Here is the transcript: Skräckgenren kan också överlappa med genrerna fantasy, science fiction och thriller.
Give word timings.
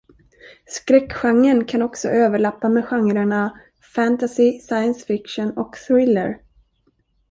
Skräckgenren 0.65 1.65
kan 1.65 1.81
också 1.81 2.09
överlappa 2.09 2.69
med 2.69 2.85
genrerna 2.85 3.59
fantasy, 3.95 4.59
science 4.59 5.05
fiction 5.05 5.51
och 5.57 5.75
thriller. 5.87 6.37